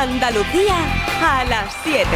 [0.00, 0.76] Andalucía
[1.22, 2.08] a las 7.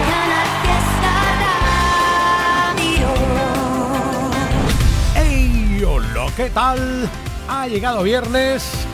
[5.14, 5.84] ¡Ey!
[5.86, 7.10] Hola, ¿qué tal?
[7.46, 8.86] Ha llegado viernes.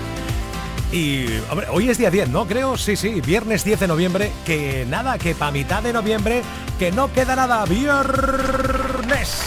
[0.91, 1.27] Y
[1.71, 2.49] hoy es día 10, ¿no?
[2.49, 4.33] Creo, sí, sí, viernes 10 de noviembre.
[4.45, 6.43] Que nada, que para mitad de noviembre,
[6.77, 7.65] que no queda nada.
[7.67, 9.45] Viernes.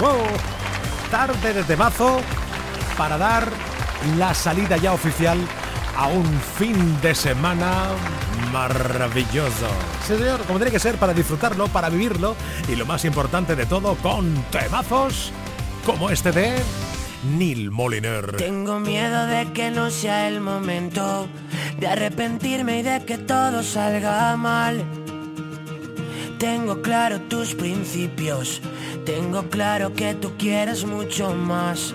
[0.00, 0.22] ¡Wow!
[1.10, 2.18] Tarde desde mazo
[2.96, 3.46] para dar
[4.16, 5.38] la salida ya oficial
[5.96, 6.24] a un
[6.56, 7.86] fin de semana
[8.52, 9.68] maravilloso.
[10.06, 12.36] Señor, como tiene que ser para disfrutarlo, para vivirlo
[12.68, 15.32] y lo más importante de todo, con temazos
[15.84, 16.54] como este de
[17.38, 18.36] Neil Moliner.
[18.36, 21.28] Tengo miedo de que no sea el momento
[21.78, 24.84] de arrepentirme y de que todo salga mal.
[26.38, 28.60] Tengo claro tus principios,
[29.06, 31.94] tengo claro que tú quieres mucho más.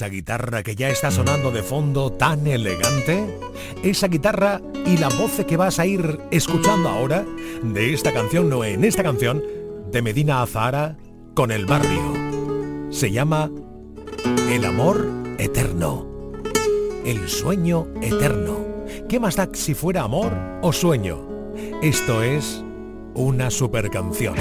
[0.00, 3.22] esa guitarra que ya está sonando de fondo tan elegante,
[3.82, 7.26] esa guitarra y la voz que vas a ir escuchando ahora
[7.62, 9.42] de esta canción, no en esta canción,
[9.92, 10.96] de Medina Azahara
[11.34, 12.14] con el barrio.
[12.88, 13.50] Se llama
[14.48, 15.06] El amor
[15.36, 16.06] eterno.
[17.04, 18.86] El sueño eterno.
[19.06, 20.32] ¿Qué más da si fuera amor
[20.62, 21.52] o sueño?
[21.82, 22.64] Esto es
[23.12, 24.34] una super canción.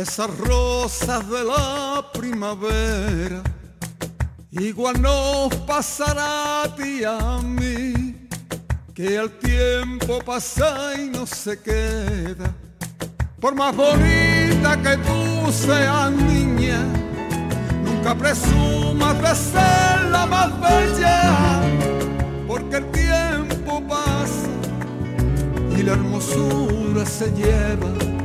[0.00, 3.42] Esas rosas de la primavera.
[4.50, 8.28] Igual nos pasará a ti a mí,
[8.94, 12.54] que el tiempo pasa y no se queda.
[13.40, 16.82] Por más bonita que tú seas niña,
[17.84, 21.60] nunca presumas de ser la más bella,
[22.48, 24.48] porque el tiempo pasa
[25.76, 28.19] y la hermosura se lleva.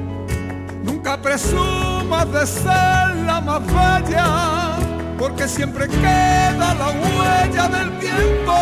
[1.06, 4.76] Nunca presumas de ser la más bella,
[5.20, 8.56] porque siempre queda la huella del tiempo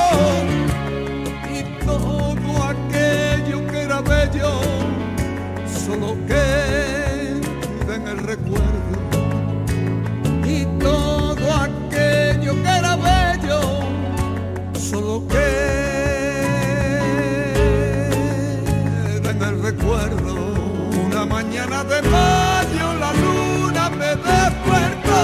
[1.49, 4.59] y todo aquello que era bello
[5.85, 8.97] solo queda en el recuerdo.
[10.45, 13.61] Y todo aquello que era bello
[14.77, 15.82] solo queda
[21.53, 25.21] mañana de mayo la luna me despertó.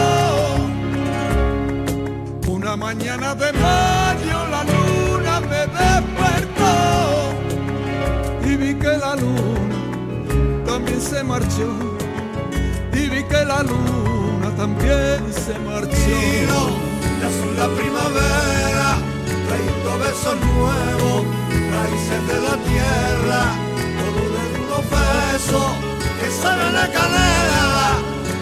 [2.48, 6.74] Una mañana de mayo la luna me despertó.
[8.46, 9.78] Y vi que la luna
[10.68, 11.70] también se marchó.
[12.94, 16.20] Y vi que la luna también se marchó.
[17.20, 18.98] Y azul la primavera,
[19.48, 21.26] trayendo besos nuevos,
[21.74, 23.70] raíces de la tierra
[24.90, 25.89] besos
[26.30, 27.90] que salen la canela,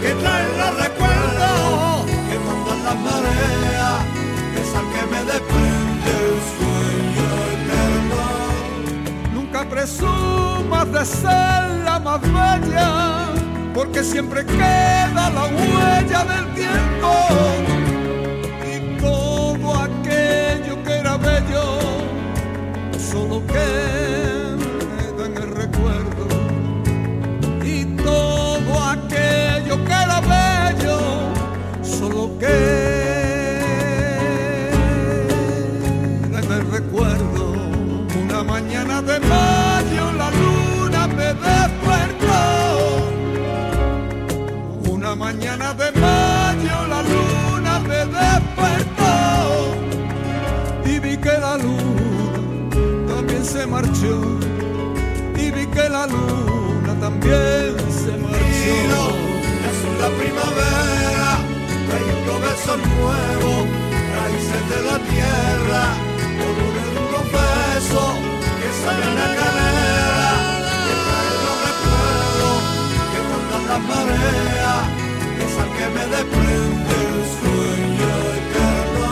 [0.01, 3.99] que traen los recuerdos, que mandan las mareas,
[4.61, 8.23] esa que me desprende el sueño eterno.
[9.33, 12.89] Nunca presumas de ser la más bella,
[13.73, 17.76] porque siempre queda la huella del tiempo.
[57.37, 59.05] También se marchó.
[59.69, 61.29] Es la primavera,
[61.87, 63.61] trayendo besos nuevos,
[64.15, 65.83] raíces de la tierra,
[66.39, 68.03] con un duro beso
[68.59, 70.31] que sale en la canela,
[70.85, 72.59] que trae los recuerdos,
[73.11, 74.83] que mandan las mareas,
[75.45, 79.09] esa que me desprende el sueño eterno.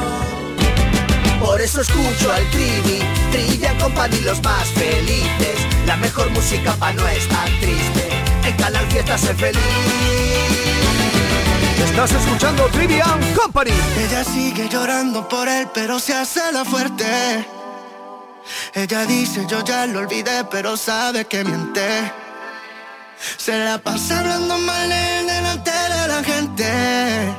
[1.46, 3.00] Por eso escucho al Trivi,
[3.32, 8.15] Trilla Company los más felices, la mejor música pa' no estar triste
[8.46, 9.62] en Canal Fiesta sé feliz.
[11.84, 13.72] Estás escuchando Trivian Company.
[13.98, 17.06] Ella sigue llorando por él, pero se hace la fuerte.
[18.74, 22.12] Ella dice yo ya lo olvidé, pero sabe que miente.
[23.38, 27.34] Se la pasa hablando mal en delante de la gente.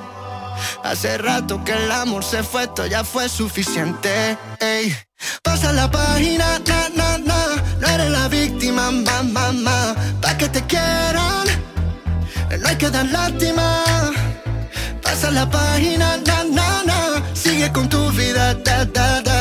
[0.83, 4.39] Hace rato que el amor se fue, esto ya fue suficiente.
[4.61, 4.97] Ey.
[5.43, 7.63] Pasa la página, na, na, na.
[7.81, 8.36] No eres la víctima,
[8.76, 9.78] mamá, mamá.
[10.21, 11.47] Pa' que te quieran,
[12.61, 13.66] no hay que dar lástima.
[15.02, 16.99] Pasa la página, na, na, na.
[17.35, 19.38] Sigue con tu vida, da, da, da.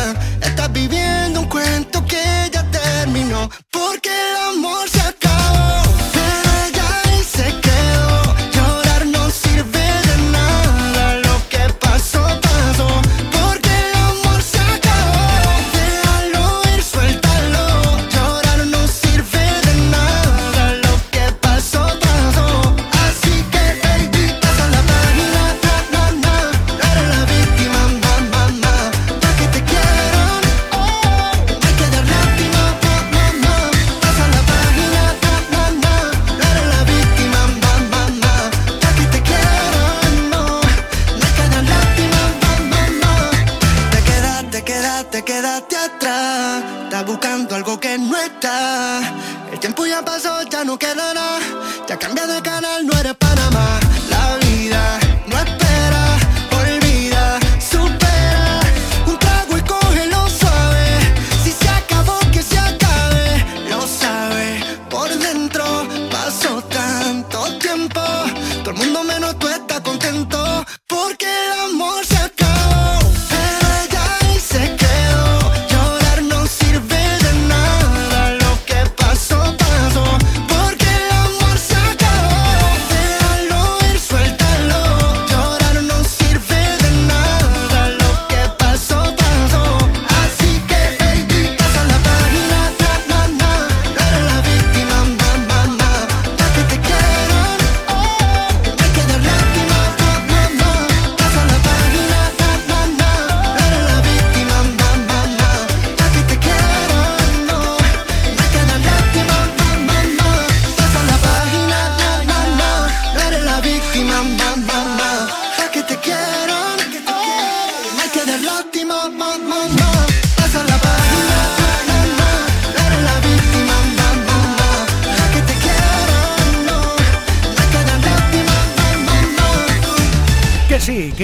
[0.47, 3.49] Estás viviendo un cuento que ya terminó.
[3.71, 4.85] Porque el amor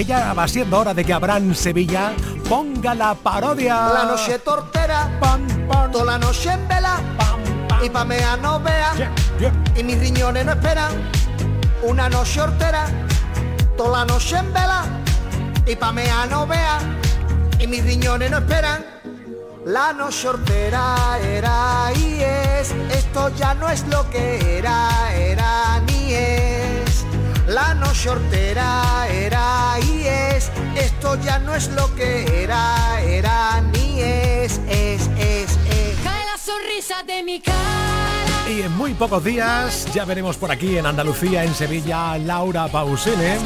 [0.02, 2.12] que ya va siendo hora de que Abraham Sevilla
[2.48, 3.88] ponga la parodia.
[3.94, 5.08] La noche tortera,
[5.92, 6.96] toda la noche en vela,
[7.84, 8.92] y pamea no vea,
[9.76, 10.92] y mis riñones no esperan.
[11.84, 12.86] Una noche hortera,
[13.76, 14.84] toda la noche en vela,
[15.66, 16.78] y pamea no vea,
[17.60, 18.84] y mis riñones no esperan.
[19.64, 26.12] La noche hortera era y es, esto ya no es lo que era, era ni
[26.12, 26.61] es.
[27.52, 34.00] La noche hortera era y es, esto ya no es lo que era, era ni
[34.00, 35.96] es, es, es, es.
[36.02, 37.58] Cae la sonrisa de mi cara.
[38.48, 43.36] Y en muy pocos días ya veremos por aquí en Andalucía, en Sevilla, Laura Pausene.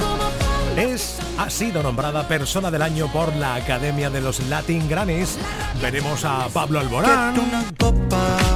[0.76, 5.36] Es, ha sido nombrada persona del año por la Academia de los Latin Grammys.
[5.82, 7.34] Veremos a Pablo Alborán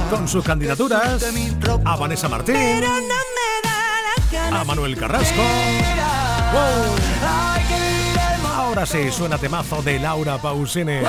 [0.09, 1.25] con sus candidaturas,
[1.83, 2.55] a Vanessa Martín
[4.51, 5.41] a Manuel Carrasco.
[8.55, 10.99] Ahora sí, suena temazo de Laura Pausini.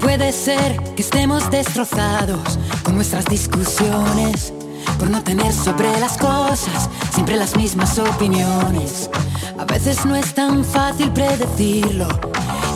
[0.00, 4.52] Puede ser que estemos destrozados con nuestras discusiones,
[4.98, 9.10] por no tener sobre las cosas siempre las mismas opiniones.
[9.58, 12.08] A veces no es tan fácil predecirlo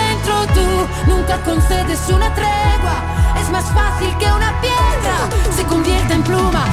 [0.00, 0.34] dentro.
[0.54, 2.96] Tú nunca concedes una tregua,
[3.40, 5.16] es más fácil que una piedra
[5.54, 6.64] se convierta en pluma.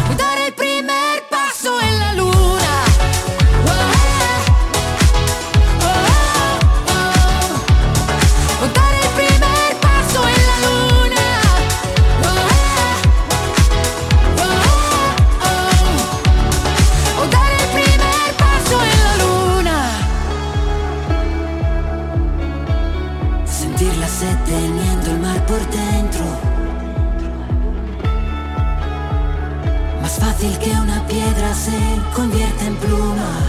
[30.46, 31.72] fácil que una piedra se
[32.14, 33.40] convierta en pluma.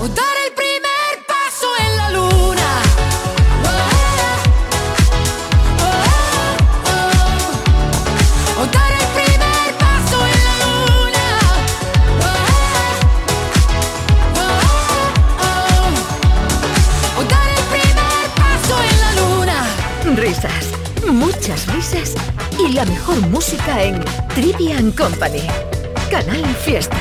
[0.00, 2.82] O dar el primer paso en la luna.
[3.64, 3.78] Oh,
[5.82, 6.06] oh,
[8.58, 11.26] oh, o dar el primer paso en la luna.
[17.18, 19.58] O dar el primer paso en la luna.
[20.16, 20.64] Risas,
[21.10, 22.08] muchas risas
[22.58, 24.04] y la mejor música en
[24.34, 25.75] Trivia Company.
[26.10, 26.96] Canal Fiesta.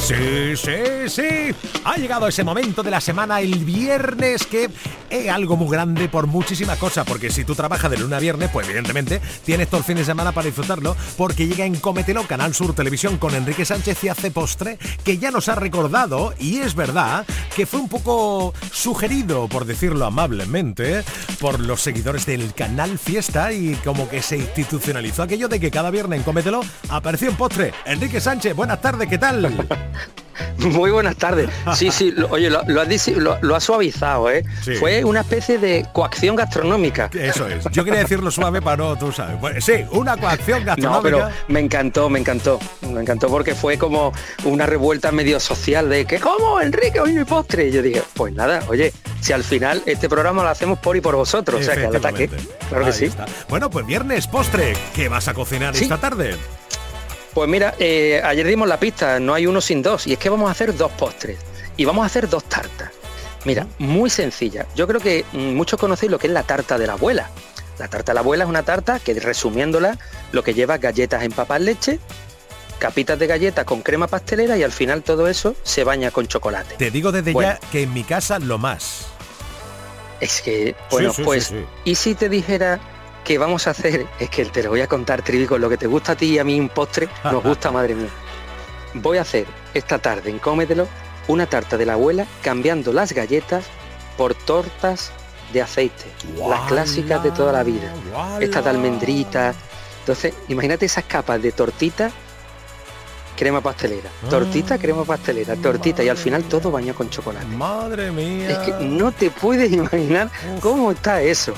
[0.00, 1.54] Sí, sí, sí.
[1.84, 4.70] Ha llegado ese momento de la semana, el viernes, que
[5.10, 8.50] es algo muy grande por muchísimas cosas, porque si tú trabajas de lunes a viernes,
[8.52, 12.54] pues evidentemente tienes todo el fin de semana para disfrutarlo, porque llega en Cometelo, Canal
[12.54, 16.74] Sur Televisión, con Enrique Sánchez y hace postre, que ya nos ha recordado, y es
[16.74, 21.04] verdad, que fue un poco sugerido, por decirlo amablemente,
[21.40, 25.90] por los seguidores del Canal Fiesta, y como que se institucionalizó aquello de que cada
[25.90, 27.72] viernes en Cometelo apareció un postre.
[27.84, 29.66] Enrique Sánchez, buenas tardes, ¿qué tal?
[30.58, 31.48] Muy buenas tardes.
[31.74, 34.44] Sí, sí, oye, lo, lo, ha suavizado, ¿eh?
[34.78, 37.10] Fue una especie de coacción gastronómica.
[37.12, 37.64] Eso es.
[37.70, 39.36] Yo quería decirlo suave para no, tú sabes.
[39.40, 40.76] Pues, sí, una coacción gastronómica.
[40.96, 42.58] No, pero me encantó, me encantó.
[42.92, 44.12] Me encantó porque fue como
[44.44, 47.00] una revuelta medio social de que, ¿cómo, Enrique?
[47.00, 47.68] Hoy mi postre.
[47.68, 51.00] Y yo dije, pues nada, oye, si al final este programa lo hacemos por y
[51.00, 52.30] por vosotros, o sea que al ataque.
[52.68, 53.10] Claro que sí.
[53.48, 56.36] Bueno, pues viernes postre, ¿qué vas a cocinar esta tarde?
[57.36, 60.30] Pues mira, eh, ayer dimos la pista, no hay uno sin dos, y es que
[60.30, 61.36] vamos a hacer dos postres
[61.76, 62.90] y vamos a hacer dos tartas.
[63.44, 64.66] Mira, muy sencilla.
[64.74, 67.28] Yo creo que mm, muchos conocéis lo que es la tarta de la abuela.
[67.78, 69.98] La tarta de la abuela es una tarta que, resumiéndola,
[70.32, 72.00] lo que lleva galletas en papas leche,
[72.78, 76.76] capitas de galletas con crema pastelera y al final todo eso se baña con chocolate.
[76.76, 79.08] Te digo desde ya que en mi casa lo más.
[80.20, 81.52] Es que, bueno, pues,
[81.84, 82.80] ¿y si te dijera
[83.26, 85.76] que vamos a hacer es que te lo voy a contar, Trivi, con lo que
[85.76, 88.08] te gusta a ti y a mí un postre, nos gusta, madre mía.
[88.94, 90.86] Voy a hacer esta tarde en Cómetelo
[91.26, 93.64] una tarta de la abuela cambiando las galletas
[94.16, 95.10] por tortas
[95.52, 96.04] de aceite,
[96.48, 97.92] las clásicas de toda la vida.
[98.38, 99.54] Esta de almendrita.
[100.00, 102.12] Entonces, imagínate esas capas de tortita,
[103.36, 104.78] crema pastelera, tortita, ah.
[104.78, 107.44] crema pastelera, tortita y al final todo bañado con chocolate.
[107.46, 108.50] Madre mía.
[108.50, 111.54] Es que no te puedes imaginar cómo está eso.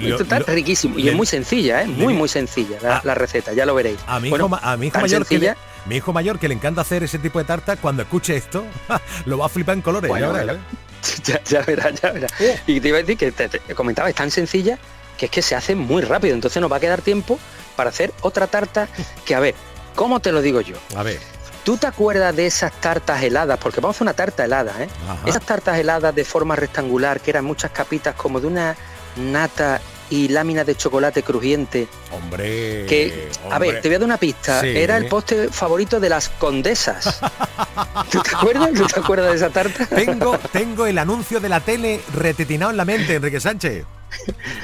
[0.00, 1.86] Esto está riquísimo y es muy sencilla, ¿eh?
[1.86, 3.14] muy muy sencilla la, ah.
[3.14, 3.98] receta, ya lo veréis.
[4.06, 6.80] A mi hijo, a mi hijo mayor que le, mi hijo mayor que le encanta
[6.80, 8.64] hacer ese tipo de tarta, cuando escuche esto,
[9.26, 10.10] lo va a flipar en colores.
[11.24, 12.32] ya, ya, verás, ya verás.
[12.40, 12.54] Oh.
[12.66, 14.78] Y te iba a decir que te, comentaba, es tan sencilla
[15.16, 17.38] que es que se hace muy rápido, entonces nos va a quedar tiempo
[17.74, 18.88] para hacer otra tarta
[19.24, 19.54] que, a ver,
[19.94, 20.76] ¿cómo te lo digo yo?
[20.94, 21.18] A ver.
[21.64, 23.58] ¿Tú te acuerdas de esas tartas heladas?
[23.58, 24.88] Porque vamos a hacer una tarta helada, ¿eh?
[25.24, 28.76] Esas tartas heladas de forma rectangular, que eran muchas capitas como de una
[29.16, 31.88] nata y lámina de chocolate crujiente.
[32.12, 32.86] Hombre.
[32.86, 34.64] Que, a ver, te voy a dar una pista.
[34.64, 37.20] Era el postre favorito de las condesas.
[38.10, 38.72] ¿Tú te acuerdas?
[38.72, 39.86] ¿Tú te acuerdas de esa tarta?
[39.86, 43.84] Tengo, tengo el anuncio de la tele retetinado en la mente, Enrique Sánchez.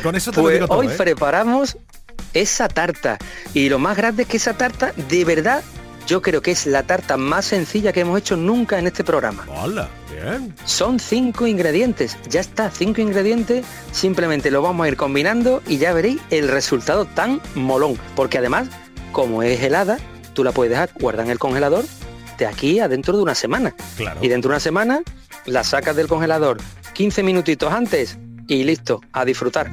[0.03, 0.95] Con eso te lo pues digo todo, Hoy ¿eh?
[0.97, 1.77] preparamos
[2.33, 3.19] esa tarta.
[3.55, 5.63] Y lo más grande es que esa tarta, de verdad,
[6.07, 9.47] yo creo que es la tarta más sencilla que hemos hecho nunca en este programa.
[9.49, 9.89] Hola.
[10.65, 15.93] Son cinco ingredientes, ya está, cinco ingredientes, simplemente lo vamos a ir combinando y ya
[15.93, 18.69] veréis el resultado tan molón, porque además,
[19.11, 19.99] como es helada,
[20.35, 21.85] tú la puedes dejar guardar en el congelador
[22.39, 23.75] de aquí a dentro de una semana.
[23.97, 24.21] Claro.
[24.23, 25.03] Y dentro de una semana
[25.45, 26.59] la sacas del congelador
[26.95, 28.17] 15 minutitos antes
[28.49, 29.71] y listo, a disfrutar.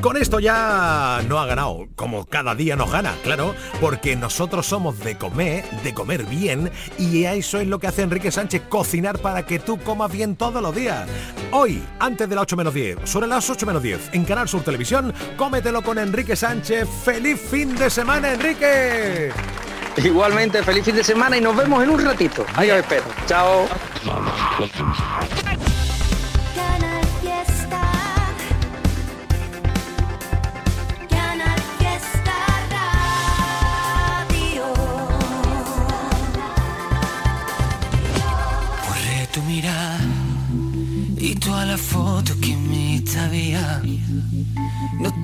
[0.00, 4.98] Con esto ya no ha ganado, como cada día nos gana, claro, porque nosotros somos
[5.00, 9.44] de comer, de comer bien, y eso es lo que hace Enrique Sánchez, cocinar para
[9.46, 11.08] que tú comas bien todos los días.
[11.52, 14.62] Hoy, antes de las 8 menos 10, sobre las 8 menos 10, en Canal Sur
[14.62, 16.88] Televisión, cómetelo con Enrique Sánchez.
[17.04, 19.32] ¡Feliz fin de semana, Enrique!
[20.04, 22.46] Igualmente, feliz fin de semana y nos vemos en un ratito.
[22.54, 23.04] Ahí os espero.
[23.26, 23.66] Chao.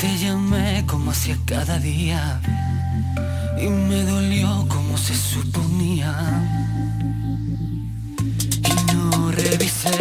[0.04, 2.38] Te llamé como hacía cada día.
[3.58, 6.12] Y me dolió como se suponía.
[8.70, 9.96] Y no revisé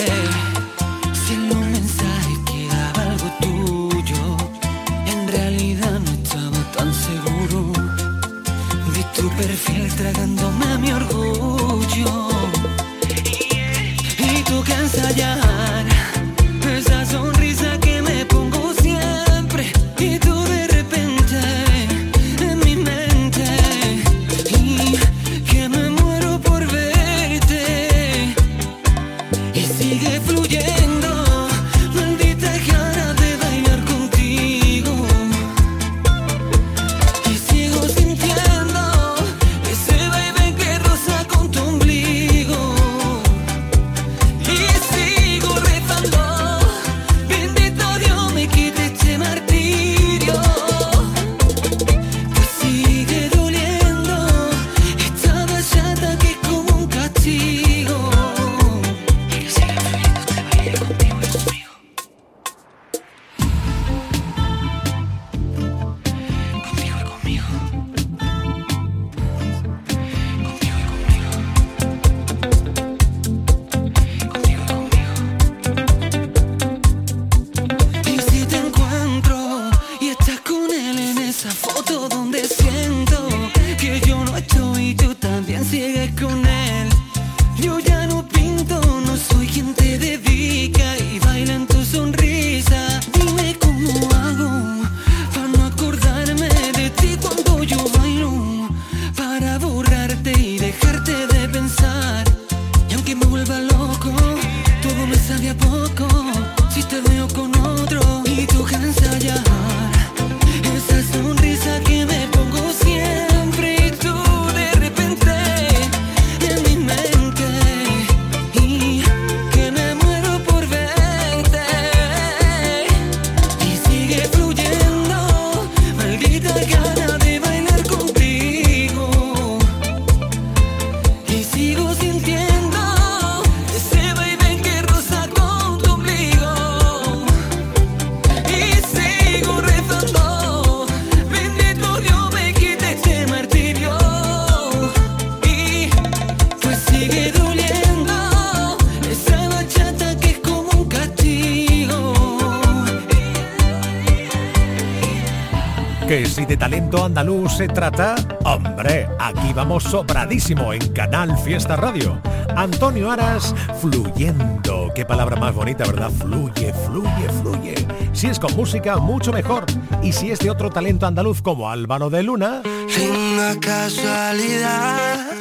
[157.74, 162.22] trata, hombre, aquí vamos sobradísimo en Canal Fiesta Radio.
[162.56, 164.92] Antonio Aras, fluyendo.
[164.94, 166.12] Qué palabra más bonita, ¿verdad?
[166.12, 167.88] Fluye, fluye, fluye.
[168.14, 169.66] Si es con música, mucho mejor.
[170.04, 172.62] Y si es de otro talento andaluz como Álvaro de Luna...
[172.88, 175.32] Sin casualidad,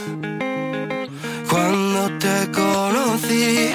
[1.51, 3.75] cuando te conocí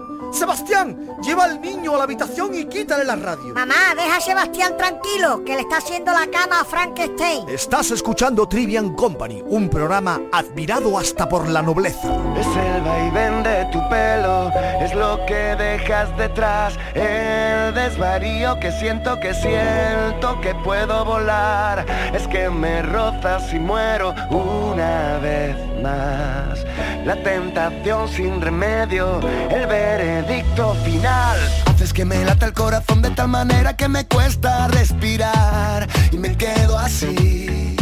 [0.31, 3.53] Sebastián, lleva al niño a la habitación y quítale la radio.
[3.53, 7.49] Mamá, deja a Sebastián tranquilo, que le está haciendo la cama a Frankenstein.
[7.49, 12.07] Estás escuchando Trivian Company, un programa admirado hasta por la nobleza.
[12.37, 19.19] Es el vaivén de tu pelo, es lo que dejas detrás, el desvarío que siento,
[19.19, 21.85] que siento que puedo volar.
[22.13, 26.65] Es que me rozas y muero una vez más.
[27.05, 31.37] La tentación sin remedio, el ver dicto final.
[31.65, 36.37] Haces que me lata el corazón de tal manera que me cuesta respirar y me
[36.37, 37.75] quedo así,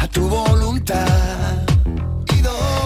[0.00, 1.66] a tu voluntad.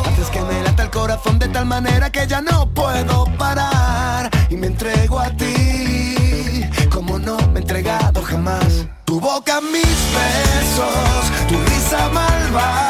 [0.06, 4.56] Haces que me lata el corazón de tal manera que ya no puedo parar y
[4.56, 8.86] me entrego a ti, como no me he entregado jamás.
[9.04, 9.82] Tu boca, mis
[10.16, 12.89] besos, tu risa malvada,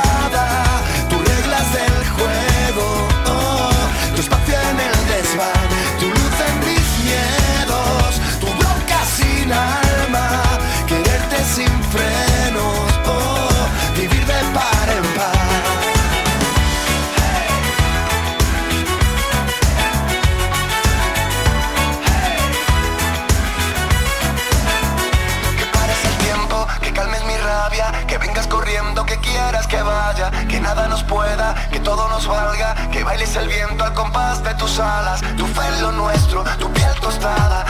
[31.95, 35.81] todo nos valga, que bailes el viento al compás de tus alas, tu fe en
[35.81, 37.65] lo nuestro, tu piel tostada,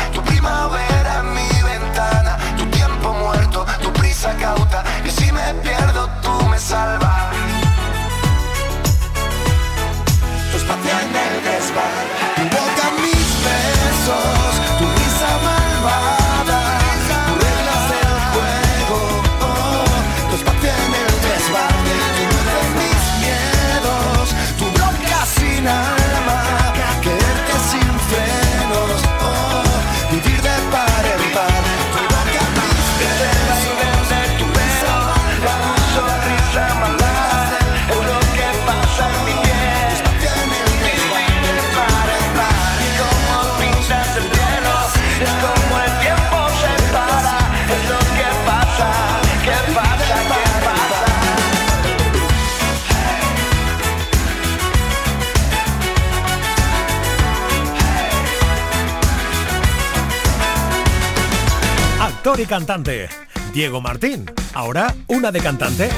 [62.40, 63.10] y cantante,
[63.54, 64.26] Diego Martín.
[64.54, 65.90] Ahora una de cantante.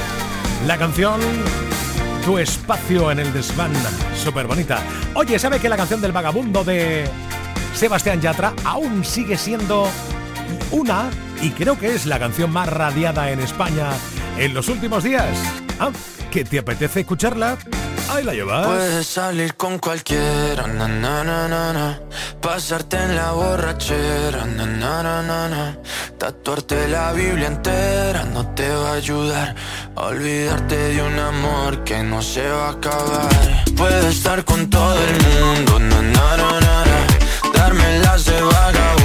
[0.66, 1.20] La canción
[2.24, 3.72] Tu espacio en el desván.
[4.16, 4.82] Súper bonita.
[5.14, 7.04] Oye, ¿sabe que la canción del vagabundo de
[7.74, 9.88] Sebastián Yatra aún sigue siendo
[10.72, 11.08] una
[11.40, 13.90] y creo que es la canción más radiada en España
[14.36, 15.38] en los últimos días?
[15.78, 15.90] ¿Ah?
[16.32, 17.58] ¿Que te apetece escucharla?
[18.64, 21.98] Puedes salir con cualquiera, na,
[22.40, 24.46] pasarte en la borrachera,
[26.18, 29.54] tatuarte la Biblia entera no te va a ayudar.
[29.94, 33.64] Olvidarte de un amor que no se va a acabar.
[33.76, 35.78] Puedes estar con todo el mundo,
[37.54, 39.03] darme las de vagabundo,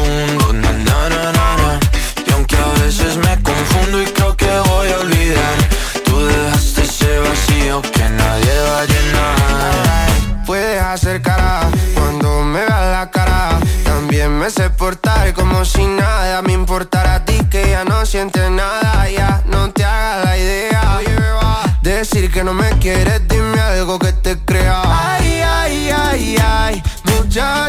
[22.40, 24.82] que no me quieres, dime algo que te crea.
[24.86, 27.69] Ay, ay, ay, ay, muchacha.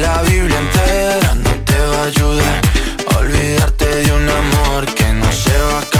[0.00, 2.60] La Biblia entera no te va a ayudar
[3.18, 5.99] olvidarte de un amor que no se va a acabar.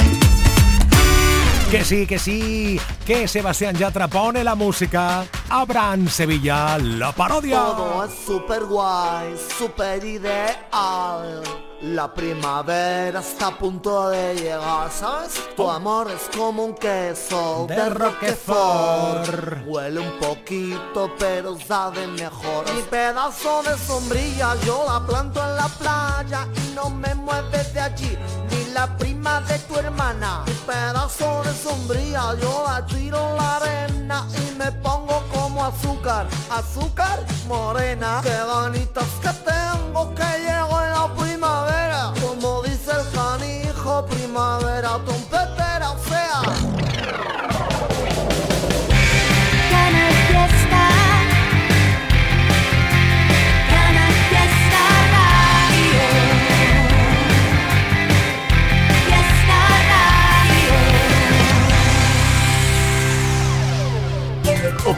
[1.71, 5.23] Que sí, que sí, que Sebastián Yatra pone la música.
[5.47, 7.59] Abraham Sevilla, la parodia.
[7.61, 11.41] Todo es super guay, super ideal.
[11.83, 15.41] La primavera está a punto de llegar, ¿sabes?
[15.55, 19.65] Tu amor es como un queso de, Roquefort.
[19.65, 22.65] Huele un poquito, pero sabe mejor.
[22.75, 27.79] Mi pedazo de sombrilla yo la planto en la playa y no me mueves de
[27.79, 28.17] allí.
[28.51, 30.43] Ni la prima de tu hermana.
[30.45, 36.27] Mi pedazo de sombrilla yo la tiro la arena y me pongo como azúcar.
[36.49, 38.21] Azúcar morena.
[38.23, 41.30] Qué bonitas que tengo que llego en la primavera.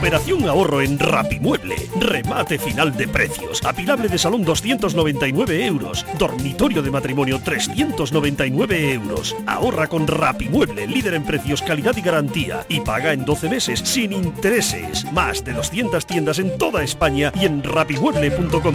[0.04, 1.76] Operación ahorro en Rapimueble.
[1.98, 3.64] Remate final de precios.
[3.64, 6.04] Apilable de salón 299 euros.
[6.18, 9.34] Dormitorio de matrimonio 399 euros.
[9.46, 12.66] Ahorra con Rapimueble, líder en precios, calidad y garantía.
[12.68, 15.10] Y paga en 12 meses sin intereses.
[15.10, 18.74] Más de 200 tiendas en toda España y en rapimueble.com.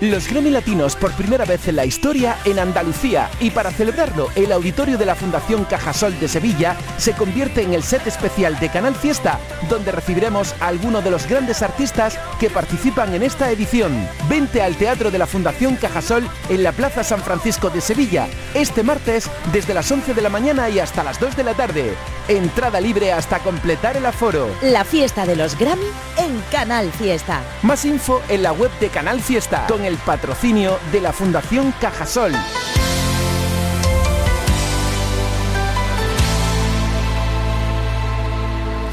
[0.00, 4.50] Los Grammy Latinos por primera vez en la historia en Andalucía y para celebrarlo el
[4.50, 8.94] auditorio de la Fundación Cajasol de Sevilla se convierte en el set especial de Canal
[8.94, 14.08] Fiesta donde recibiremos a algunos de los grandes artistas que participan en esta edición.
[14.28, 18.82] Vente al Teatro de la Fundación Cajasol en la Plaza San Francisco de Sevilla este
[18.82, 21.94] martes desde las 11 de la mañana y hasta las 2 de la tarde.
[22.28, 24.48] Entrada libre hasta completar el aforo.
[24.62, 25.86] La fiesta de los Grammy
[26.18, 27.40] en Canal Fiesta.
[27.62, 32.32] Más info en la web de Canal Fiesta con el patrocinio de la Fundación Cajasol.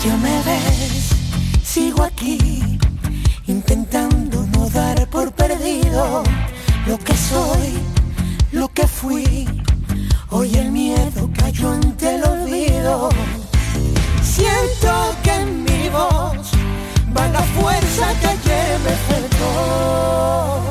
[0.03, 0.89] Ya me ves,
[1.80, 2.78] sigo aquí,
[3.48, 6.24] intentando no dar por perdido
[6.86, 7.70] lo que soy,
[8.52, 9.48] lo que fui.
[10.30, 13.10] Hoy el miedo cayó ante el olvido.
[14.22, 14.92] Siento
[15.24, 16.46] que en mi voz
[17.16, 20.62] va la fuerza que ayer me faltó.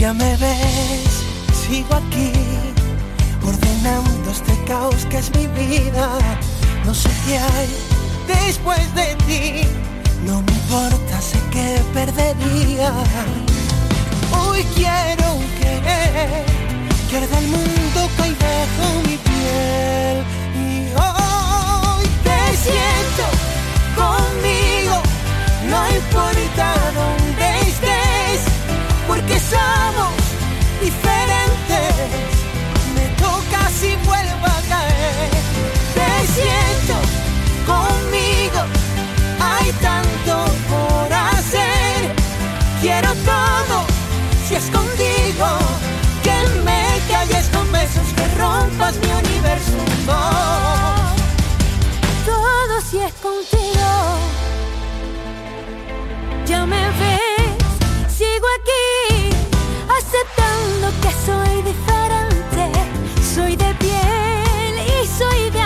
[0.00, 1.12] Ya me ves,
[1.62, 2.32] sigo aquí,
[3.50, 6.06] ordenando este caos que es mi vida.
[6.84, 7.95] No sé qué hay
[8.26, 9.62] después de ti,
[10.26, 12.92] no me importa, sé que perdería.
[14.38, 16.44] Hoy quiero querer
[17.08, 20.16] que arda el mundo cae bajo mi piel.
[20.54, 23.24] Y hoy te siento
[23.94, 24.96] conmigo,
[25.70, 26.66] no importa
[27.00, 28.40] dónde estés,
[29.06, 30.14] porque somos
[30.82, 32.08] diferentes.
[32.94, 34.35] Me toca si vuelvo
[39.66, 42.14] hay tanto por hacer.
[42.80, 43.84] Quiero todo
[44.46, 45.46] si es contigo,
[46.22, 49.78] que me calles con besos, que rompas mi universo.
[52.24, 53.90] Todo si es contigo.
[56.46, 57.56] Ya me ves,
[58.16, 59.30] sigo aquí,
[59.98, 62.64] aceptando que soy diferente.
[63.34, 65.65] Soy de piel y soy de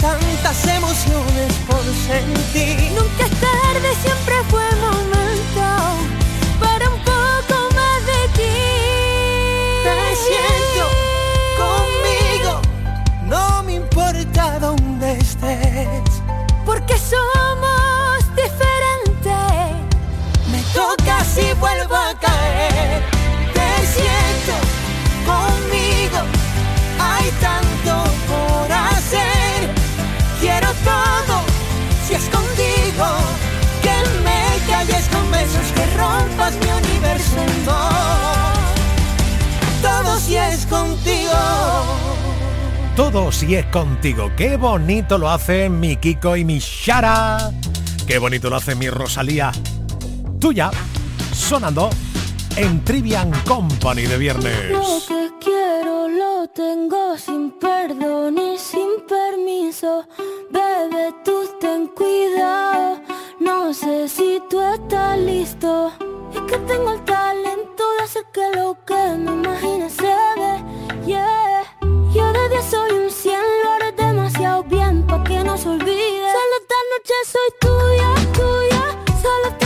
[0.00, 2.85] tantas emociones por sentir.
[40.26, 41.30] Si es contigo.
[42.96, 44.32] Todo si es contigo.
[44.36, 47.52] Qué bonito lo hace mi Kiko y mi Shara.
[48.06, 49.52] Qué bonito lo hace mi Rosalía.
[50.40, 50.70] Tuya,
[51.32, 51.90] sonando
[52.56, 54.70] en Trivian Company de viernes.
[54.70, 60.08] Lo que quiero lo tengo sin perdón y sin permiso.
[60.50, 63.00] Bebe, tú ten cuidado.
[63.38, 65.92] No sé si tú estás listo.
[66.32, 71.06] Es que tengo el talento de hacer que lo que me imagine se dé.
[71.06, 71.62] Yeah.
[72.14, 76.30] Yo de 10 soy un 100, lo haré demasiado bien pa' que no se olvide.
[76.36, 78.84] Solo esta noche soy tuya, tuya.
[79.20, 79.65] Solo esta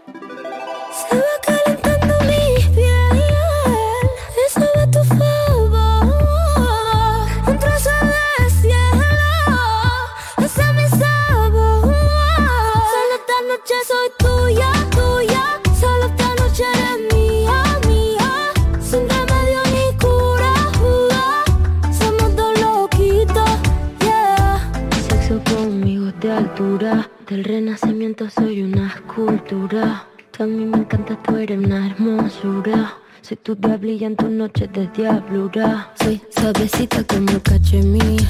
[34.41, 35.91] Noches de diablura.
[36.01, 38.27] Soy suavecita como el cachemir.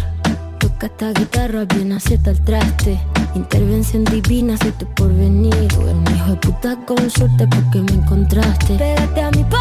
[0.60, 3.00] Toca esta guitarra bien acierta el traste.
[3.34, 5.70] Intervención divina, soy tu porvenir.
[5.78, 8.76] Un hijo de puta con suerte porque me encontraste.
[8.76, 9.61] Pégate a mí para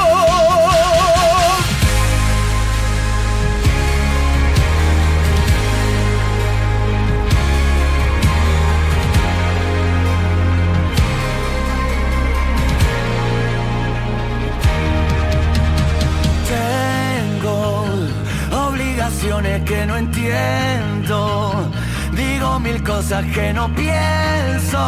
[20.01, 21.71] Entiendo.
[22.13, 24.81] Digo mil cosas que no pienso.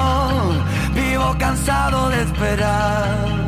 [0.93, 3.43] Vivo cansado de esperar.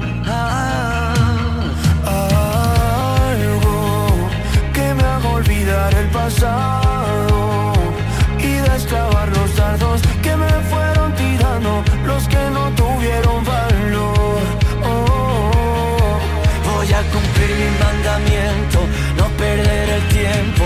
[3.28, 4.08] Algo
[4.76, 7.74] que me haga olvidar el pasado
[8.40, 14.42] y destrabar los dardos que me fueron tirando los que no tuvieron valor.
[14.92, 16.20] Oh,
[16.70, 18.80] voy a cumplir mi mandamiento,
[19.20, 20.66] no perder el tiempo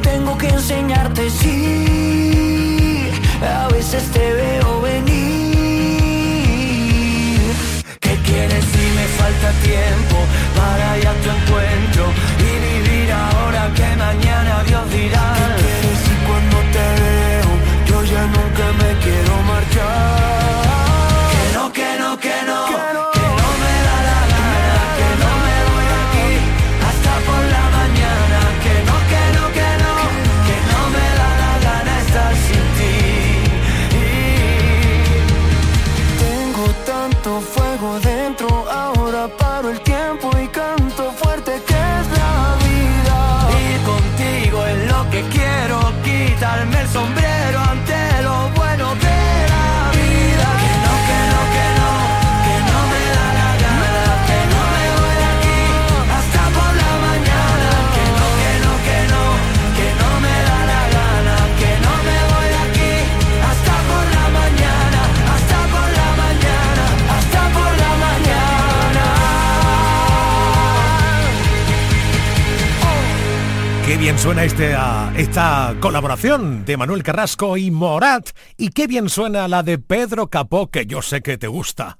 [0.37, 3.09] que enseñarte, sí.
[3.41, 5.11] A veces te veo venir.
[7.99, 10.17] ¿Qué quieres si me falta tiempo
[10.55, 12.03] para ir a tu encuentro
[12.39, 15.40] y vivir ahora que mañana Dios dirá?
[74.43, 78.31] Ah, esta colaboración de Manuel Carrasco y Morat?
[78.57, 81.99] Y qué bien suena la de Pedro Capó, que yo sé que te gusta.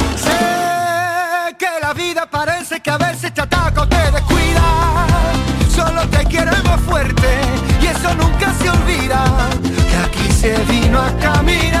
[1.93, 5.07] vida parece que a veces te ataca te descuida.
[5.73, 7.41] Solo te queremos fuerte
[7.81, 9.23] y eso nunca se olvida.
[9.89, 11.80] Que aquí se vino a caminar.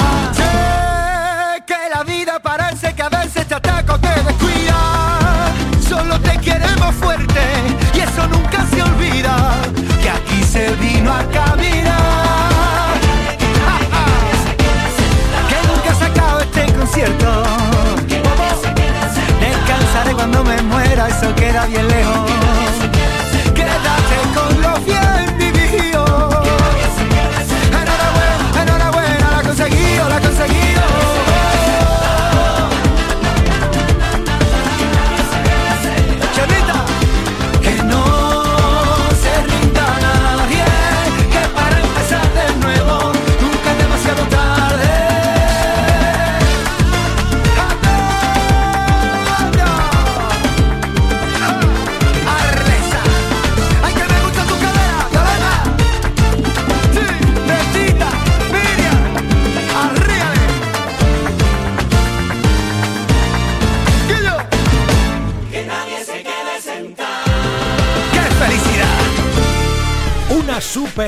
[2.81, 5.51] Sé que a veces te ataca o te descuida.
[5.87, 7.39] Solo te queremos fuerte
[7.93, 9.35] y eso nunca se olvida.
[10.01, 12.99] Que aquí se vino a caminar.
[15.47, 17.43] que nunca se acabe este concierto.
[19.39, 22.31] Descansaré cuando me muera, eso queda bien lejos.
[23.53, 25.20] Quédate con los bien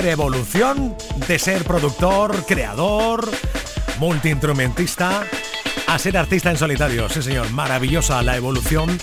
[0.02, 0.96] evolución
[1.28, 3.30] de ser productor, creador,
[4.00, 5.24] multiinstrumentista
[5.88, 7.08] a ser artista en solitario.
[7.10, 9.00] Sí, señor, maravillosa la evolución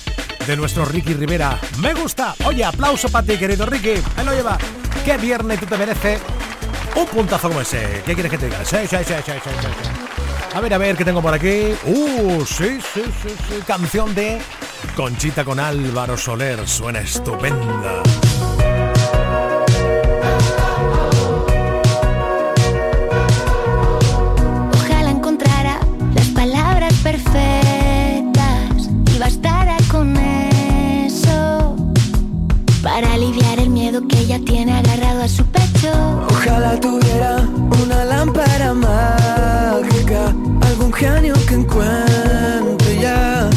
[0.46, 1.58] de nuestro Ricky Rivera.
[1.78, 2.34] Me gusta.
[2.44, 4.02] Oye, aplauso para ti, querido Ricky.
[4.16, 4.58] Ahí lo lleva.
[5.04, 6.20] Qué viernes tú te mereces
[6.96, 8.02] un puntazo como ese.
[8.04, 8.64] ¿Qué quieres que te diga?
[8.64, 9.12] Sí, sí, sí,
[10.54, 11.72] A ver, a ver, ¿qué tengo por aquí?
[11.84, 13.62] Uh, sí, sí, sí, sí.
[13.66, 14.40] Canción de
[14.96, 16.66] Conchita con Álvaro Soler.
[16.66, 18.02] Suena estupenda.
[34.30, 35.90] Ella tiene agarrado a su pecho.
[36.30, 37.38] Ojalá tuviera
[37.82, 40.32] una lámpara mágica,
[40.68, 43.50] algún genio que encuentre ya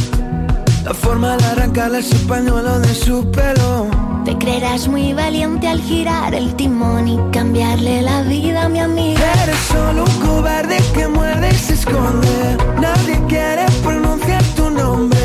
[0.84, 3.88] la forma de arrancarle su pañuelo de su pelo.
[4.26, 9.21] Te creerás muy valiente al girar el timón y cambiarle la vida a mi amiga.
[9.43, 12.57] Eres solo un cobarde que muerde y se esconde.
[12.82, 15.19] Nadie quiere pronunciar tu nombre.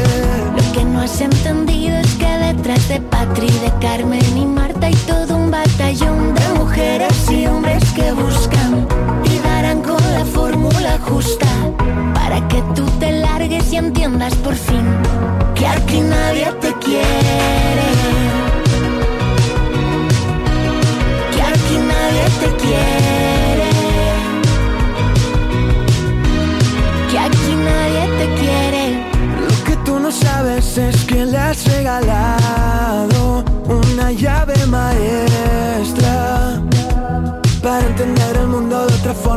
[0.56, 4.94] Lo que no has entendido es que detrás de Patri, de Carmen y Marta hay
[5.88, 8.86] batallón de mujeres y hombres que buscan
[9.24, 11.46] y darán con la fórmula justa
[12.14, 14.84] para que tú te largues y entiendas por fin
[15.54, 17.88] que aquí nadie te quiere.
[21.32, 23.70] Que aquí nadie te quiere.
[27.10, 28.84] Que aquí nadie te quiere.
[29.40, 32.37] Lo que tú no sabes es que le has regalado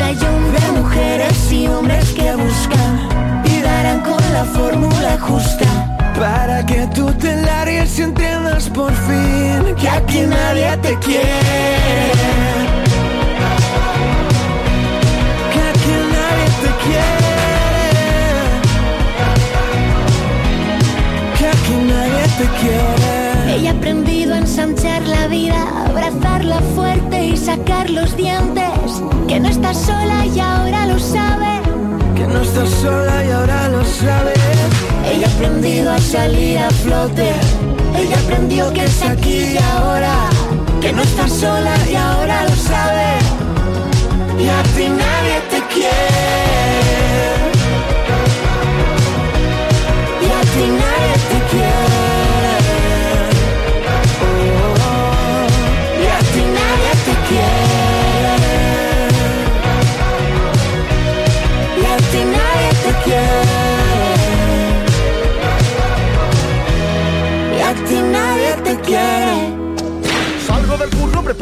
[0.00, 3.08] batallón de mujeres y hombres que buscan
[3.44, 5.66] y darán con la fórmula justa
[6.18, 11.22] para que tú te largues y entiendas por fin que aquí nadie te quiere.
[15.52, 17.34] Que aquí nadie te quiere.
[21.38, 23.56] Que aquí nadie te quiere.
[23.56, 28.69] Ella ha aprendido a ensanchar la vida, abrazarla fuerte y sacar los dientes.
[29.30, 31.60] Que no estás sola y ahora lo sabe.
[32.16, 34.36] Que no estás sola y ahora lo sabes.
[35.06, 37.30] Ella ha aprendido a salir a flote.
[37.96, 40.14] Ella aprendió que es aquí y ahora.
[40.80, 43.06] Que no está sola y ahora lo sabe.
[44.36, 45.39] Y a ti nadie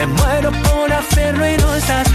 [0.00, 2.08] Me muero por hacerlo y no estás.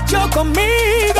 [0.00, 1.19] Hecho conmigo.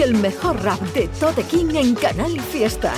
[0.03, 2.91] el mejor rap de Totequín en Canal Fiesta.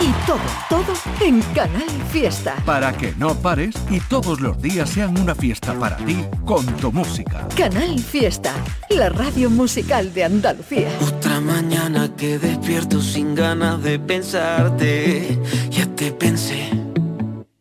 [0.00, 0.38] Y todo,
[0.68, 2.54] todo en Canal Fiesta.
[2.64, 6.92] Para que no pares y todos los días sean una fiesta para ti con tu
[6.92, 7.48] música.
[7.56, 8.52] Canal Fiesta,
[8.90, 10.88] la radio musical de Andalucía.
[11.00, 15.38] Otra mañana que despierto sin ganas de pensarte.
[15.70, 16.70] Ya te pensé.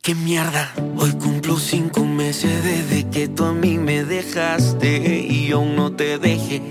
[0.03, 0.71] ¡Qué mierda!
[0.97, 6.19] Hoy cumplo cinco meses desde que tú a mí me dejaste y aún no te
[6.19, 6.61] dejé.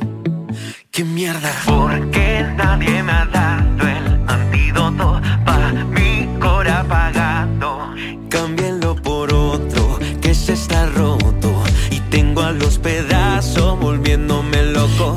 [0.93, 1.51] ¡Qué mierda!
[1.65, 7.95] Porque nadie me ha dado el antídoto para mi cora apagado.
[8.29, 15.17] Cámbienlo por otro que se está roto y tengo a los pedazos volviéndome loco.